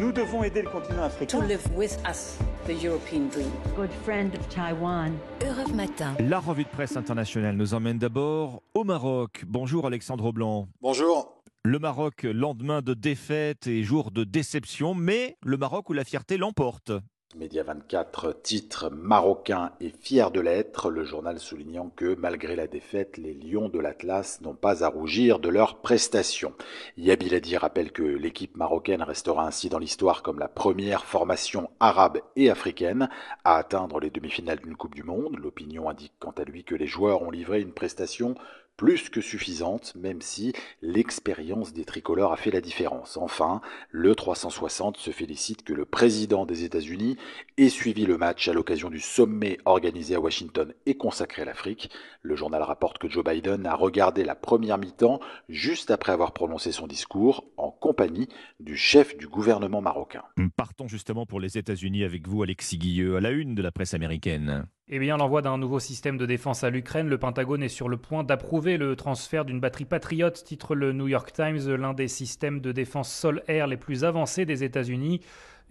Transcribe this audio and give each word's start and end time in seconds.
Nous 0.00 0.10
devons 0.12 0.42
aider 0.42 0.62
le 0.62 0.70
continent 0.70 1.02
africain. 1.02 1.38
To 1.38 1.46
live 1.46 1.60
with 1.76 1.98
us, 2.08 2.38
the 2.66 2.82
European 2.82 3.28
dream. 3.28 3.50
Good 3.76 3.90
friend 4.04 4.34
of 4.34 4.48
Taiwan. 4.48 5.12
Europe 5.42 5.74
Matin. 5.74 6.14
La 6.18 6.40
revue 6.40 6.64
de 6.64 6.68
presse 6.70 6.96
internationale 6.96 7.54
nous 7.54 7.74
emmène 7.74 7.98
d'abord 7.98 8.62
au 8.74 8.84
Maroc. 8.84 9.44
Bonjour 9.46 9.86
Alexandre 9.86 10.32
Blanc. 10.32 10.68
Bonjour. 10.80 11.42
Le 11.64 11.78
Maroc, 11.78 12.22
lendemain 12.22 12.80
de 12.80 12.94
défaite 12.94 13.66
et 13.66 13.82
jour 13.82 14.12
de 14.12 14.24
déception, 14.24 14.94
mais 14.94 15.36
le 15.44 15.58
Maroc 15.58 15.90
où 15.90 15.92
la 15.92 16.04
fierté 16.04 16.38
l'emporte. 16.38 16.92
Média 17.34 17.62
24 17.62 18.42
titre 18.42 18.90
Marocain 18.90 19.72
est 19.80 19.96
fier 20.04 20.30
de 20.30 20.40
l'être, 20.40 20.90
le 20.90 21.02
journal 21.02 21.38
soulignant 21.38 21.90
que 21.96 22.14
malgré 22.14 22.56
la 22.56 22.66
défaite, 22.66 23.16
les 23.16 23.32
Lions 23.32 23.70
de 23.70 23.78
l'Atlas 23.78 24.42
n'ont 24.42 24.54
pas 24.54 24.84
à 24.84 24.88
rougir 24.88 25.38
de 25.38 25.48
leurs 25.48 25.78
prestations. 25.78 26.52
Yabiladi 26.98 27.56
rappelle 27.56 27.90
que 27.90 28.02
l'équipe 28.02 28.54
marocaine 28.58 29.02
restera 29.02 29.46
ainsi 29.46 29.70
dans 29.70 29.78
l'histoire 29.78 30.22
comme 30.22 30.40
la 30.40 30.48
première 30.48 31.06
formation 31.06 31.70
arabe 31.80 32.20
et 32.36 32.50
africaine 32.50 33.08
à 33.44 33.56
atteindre 33.56 33.98
les 33.98 34.10
demi-finales 34.10 34.60
d'une 34.60 34.76
Coupe 34.76 34.94
du 34.94 35.02
Monde. 35.02 35.38
L'opinion 35.38 35.88
indique 35.88 36.12
quant 36.18 36.34
à 36.36 36.44
lui 36.44 36.64
que 36.64 36.74
les 36.74 36.86
joueurs 36.86 37.22
ont 37.22 37.30
livré 37.30 37.62
une 37.62 37.72
prestation 37.72 38.34
plus 38.76 39.08
que 39.08 39.20
suffisante, 39.20 39.94
même 39.94 40.20
si 40.20 40.52
l'expérience 40.80 41.72
des 41.72 41.84
tricolores 41.84 42.32
a 42.32 42.36
fait 42.36 42.50
la 42.50 42.60
différence. 42.60 43.16
Enfin, 43.16 43.60
le 43.90 44.14
360 44.14 44.96
se 44.96 45.10
félicite 45.10 45.62
que 45.62 45.72
le 45.72 45.84
président 45.84 46.46
des 46.46 46.64
États-Unis 46.64 47.16
ait 47.58 47.68
suivi 47.68 48.06
le 48.06 48.18
match 48.18 48.48
à 48.48 48.52
l'occasion 48.52 48.90
du 48.90 49.00
sommet 49.00 49.58
organisé 49.64 50.14
à 50.14 50.20
Washington 50.20 50.74
et 50.86 50.96
consacré 50.96 51.42
à 51.42 51.44
l'Afrique. 51.44 51.90
Le 52.22 52.36
journal 52.36 52.62
rapporte 52.62 52.98
que 52.98 53.08
Joe 53.08 53.24
Biden 53.24 53.66
a 53.66 53.74
regardé 53.74 54.24
la 54.24 54.34
première 54.34 54.78
mi-temps 54.78 55.20
juste 55.48 55.90
après 55.90 56.12
avoir 56.12 56.32
prononcé 56.32 56.72
son 56.72 56.86
discours 56.86 57.44
en 57.56 57.70
compagnie 57.70 58.28
du 58.60 58.76
chef 58.76 59.16
du 59.16 59.28
gouvernement 59.28 59.80
marocain. 59.80 60.22
Partons 60.56 60.88
justement 60.88 61.26
pour 61.26 61.40
les 61.40 61.58
États-Unis 61.58 62.04
avec 62.04 62.28
vous, 62.28 62.42
Alexis 62.42 62.78
Guilleux, 62.78 63.16
à 63.16 63.20
la 63.20 63.30
une 63.30 63.54
de 63.54 63.62
la 63.62 63.72
presse 63.72 63.94
américaine. 63.94 64.66
Eh 64.88 64.98
bien, 64.98 65.16
l'envoi 65.16 65.42
d'un 65.42 65.58
nouveau 65.58 65.78
système 65.78 66.18
de 66.18 66.26
défense 66.26 66.64
à 66.64 66.70
l'Ukraine, 66.70 67.08
le 67.08 67.16
Pentagone 67.16 67.62
est 67.62 67.68
sur 67.68 67.88
le 67.88 67.96
point 67.96 68.24
d'approuver 68.24 68.76
le 68.76 68.96
transfert 68.96 69.44
d'une 69.44 69.60
batterie 69.60 69.84
Patriot, 69.84 70.30
titre 70.30 70.74
le 70.74 70.92
New 70.92 71.06
York 71.06 71.32
Times, 71.32 71.70
l'un 71.76 71.94
des 71.94 72.08
systèmes 72.08 72.60
de 72.60 72.72
défense 72.72 73.12
sol-air 73.12 73.68
les 73.68 73.76
plus 73.76 74.02
avancés 74.02 74.44
des 74.44 74.64
États-Unis. 74.64 75.20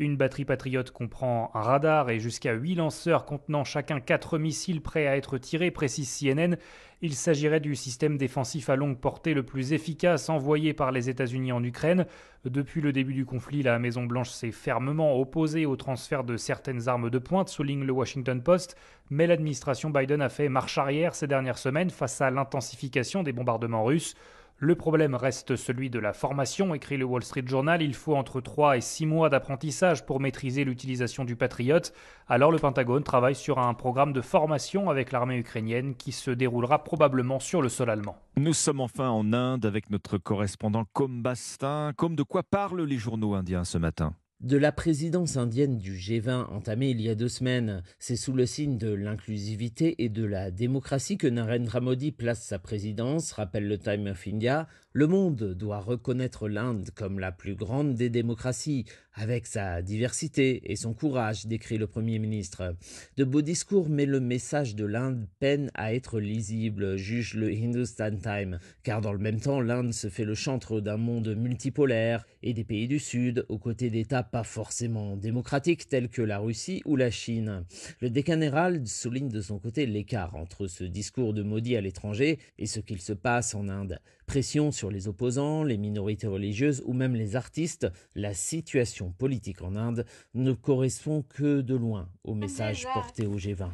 Une 0.02 0.18
batterie 0.18 0.46
Patriot 0.46 0.86
comprend 0.92 1.52
un 1.54 1.62
radar 1.62 2.10
et 2.10 2.20
jusqu'à 2.20 2.54
8 2.54 2.74
lanceurs 2.74 3.24
contenant 3.24 3.64
chacun 3.64 4.00
4 4.00 4.40
missiles 4.40 4.82
prêts 4.82 5.06
à 5.06 5.16
être 5.16 5.38
tirés, 5.38 5.70
précise 5.70 6.10
CNN. 6.10 6.58
Il 7.04 7.14
s'agirait 7.14 7.60
du 7.60 7.76
système 7.76 8.18
défensif 8.18 8.72
à 8.72 8.76
longue 8.76 8.98
portée 8.98 9.36
le 9.36 9.44
plus 9.44 9.74
efficace 9.74 10.28
envoyé 10.28 10.74
par 10.74 10.92
les 10.92 11.12
États-Unis 11.12 11.52
en 11.52 11.64
Ukraine. 11.64 12.08
Depuis 12.46 12.82
le 12.82 12.92
début 12.92 13.14
du 13.14 13.28
conflit, 13.28 13.62
la 13.62 13.78
Maison-Blanche 13.78 14.32
s'est 14.32 14.50
fermement 14.50 15.20
opposée 15.20 15.68
au 15.68 15.76
transfert 15.76 16.24
de 16.24 16.36
certaines 16.36 16.90
armes 16.90 17.12
de 17.12 17.20
pointe, 17.20 17.50
souligne 17.50 17.84
le 17.84 17.94
Washington 17.94 18.42
Post, 18.42 18.76
mais 19.12 19.28
l'administration 19.28 19.92
Biden 19.92 20.24
a 20.24 20.30
fait 20.30 20.50
marche 20.50 20.80
arrière 20.80 21.14
ces 21.14 21.28
dernières 21.28 21.60
semaines 21.60 21.92
face 21.92 22.22
à 22.22 22.32
l'intensification 22.32 23.22
des 23.22 23.34
bombardements 23.34 23.84
russes. 23.84 24.16
Le 24.64 24.76
problème 24.76 25.16
reste 25.16 25.56
celui 25.56 25.90
de 25.90 25.98
la 25.98 26.14
formation, 26.14 26.76
écrit 26.76 26.96
le 26.96 27.04
Wall 27.04 27.24
Street 27.24 27.42
Journal. 27.48 27.82
Il 27.82 27.96
faut 27.96 28.16
entre 28.16 28.42
3 28.42 28.78
et 28.78 28.82
6 28.82 29.08
mois 29.08 29.28
d'apprentissage 29.28 30.06
pour 30.06 30.20
maîtriser 30.20 30.64
l'utilisation 30.66 31.26
du 31.26 31.36
Patriot. 31.36 31.80
Alors 32.28 32.52
le 32.52 32.60
Pentagone 32.60 33.02
travaille 33.02 33.34
sur 33.34 33.58
un 33.58 33.74
programme 33.74 34.14
de 34.14 34.22
formation 34.22 34.92
avec 34.92 35.12
l'armée 35.12 35.40
ukrainienne 35.40 35.96
qui 35.96 36.12
se 36.12 36.30
déroulera 36.30 36.84
probablement 36.84 37.40
sur 37.40 37.64
le 37.64 37.70
sol 37.70 37.90
allemand. 37.90 38.18
Nous 38.38 38.54
sommes 38.54 38.82
enfin 38.82 39.10
en 39.10 39.34
Inde 39.34 39.66
avec 39.66 39.90
notre 39.90 40.20
correspondant 40.20 40.86
Com 40.94 41.24
Bastin. 41.24 41.94
Comme 41.98 42.16
de 42.16 42.22
quoi 42.22 42.44
parlent 42.44 42.84
les 42.84 43.00
journaux 43.00 43.34
indiens 43.34 43.64
ce 43.64 43.80
matin? 43.80 44.14
De 44.42 44.58
la 44.58 44.72
présidence 44.72 45.38
indienne 45.38 45.78
du 45.78 45.94
G20 45.94 46.48
entamée 46.48 46.90
il 46.90 47.00
y 47.00 47.10
a 47.10 47.16
deux 47.16 47.30
semaines. 47.30 47.84
C'est 48.00 48.16
sous 48.16 48.34
le 48.34 48.48
signe 48.48 48.80
de 48.80 48.92
l'inclusivité 48.92 50.04
et 50.04 50.10
de 50.10 50.26
la 50.26 50.50
démocratie 50.50 51.18
que 51.18 51.28
Narendra 51.28 51.80
Modi 51.80 52.12
place 52.12 52.44
sa 52.44 52.58
présidence, 52.58 53.34
rappelle 53.34 53.68
le 53.68 53.78
Time 53.78 54.08
of 54.08 54.28
India. 54.28 54.68
Le 54.94 55.08
monde 55.08 55.54
doit 55.54 55.80
reconnaître 55.80 56.50
l'Inde 56.50 56.90
comme 56.96 57.20
la 57.20 57.32
plus 57.32 57.56
grande 57.56 57.94
des 57.94 58.10
démocraties, 58.10 58.86
avec 59.14 59.46
sa 59.46 59.82
diversité 59.82 60.72
et 60.72 60.76
son 60.76 60.94
courage, 60.94 61.46
décrit 61.46 61.78
le 61.78 61.88
Premier 61.88 62.20
ministre. 62.20 62.76
De 63.18 63.24
beaux 63.24 63.42
discours, 63.42 63.90
mais 63.90 64.06
le 64.06 64.20
message 64.20 64.76
de 64.76 64.86
l'Inde 64.86 65.28
peine 65.40 65.70
à 65.76 65.94
être 65.94 66.20
lisible, 66.20 66.98
juge 66.98 67.36
le 67.36 67.50
Hindustan 67.50 68.18
Time, 68.22 68.60
car 68.84 69.02
dans 69.02 69.14
le 69.14 69.20
même 69.20 69.40
temps, 69.40 69.62
l'Inde 69.62 69.94
se 69.94 70.10
fait 70.10 70.26
le 70.26 70.36
chantre 70.36 70.82
d'un 70.82 70.98
monde 70.98 71.36
multipolaire 71.36 72.26
et 72.44 72.54
des 72.54 72.66
pays 72.66 72.88
du 72.88 73.00
Sud, 73.00 73.46
aux 73.48 73.60
côtés 73.60 73.90
d'États 73.90 74.24
pas 74.32 74.44
forcément 74.44 75.18
démocratiques 75.18 75.88
tels 75.90 76.10
que 76.10 76.22
la 76.22 76.40
Russie 76.40 76.82
ou 76.86 76.96
la 76.96 77.12
Chine. 77.12 77.66
Le 78.00 78.10
Deccan 78.10 78.42
Herald 78.42 78.88
souligne 78.88 79.30
de 79.30 79.42
son 79.42 79.60
côté 79.60 79.86
l'écart 79.86 80.36
entre 80.36 80.68
ce 80.68 80.84
discours 80.84 81.34
de 81.34 81.44
Modi 81.44 81.76
à 81.76 81.82
l'étranger 81.82 82.40
et 82.58 82.66
ce 82.66 82.80
qu'il 82.80 83.02
se 83.02 83.14
passe 83.14 83.54
en 83.54 83.68
Inde. 83.68 84.00
Pression 84.26 84.72
sur 84.72 84.90
les 84.90 85.08
opposants, 85.08 85.64
les 85.64 85.78
minorités 85.78 86.28
religieuses 86.28 86.82
ou 86.86 86.94
même 86.94 87.16
les 87.16 87.36
artistes, 87.36 87.88
la 88.16 88.34
situation 88.34 89.12
politique 89.12 89.62
en 89.62 89.76
Inde 89.76 90.06
ne 90.34 90.54
correspond 90.54 91.24
que 91.24 91.62
de 91.62 91.76
loin 91.76 92.10
au 92.24 92.34
message 92.34 92.86
porté 92.94 93.28
au 93.28 93.38
G20. 93.38 93.70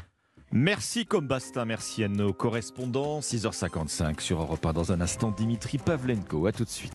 Merci 0.54 1.06
comme 1.06 1.28
Bastin, 1.28 1.66
merci 1.66 2.06
à 2.06 2.08
nos 2.08 2.32
correspondants. 2.32 3.20
6h55 3.20 4.22
sur 4.22 4.42
Europe 4.42 4.66
1. 4.66 4.72
Dans 4.72 4.94
un 4.94 5.02
instant, 5.02 5.32
Dimitri 5.32 5.78
Pavlenko. 5.78 6.46
A 6.46 6.54
tout 6.54 6.64
de 6.64 6.70
suite. 6.70 6.86